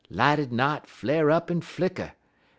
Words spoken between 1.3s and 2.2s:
en flicker.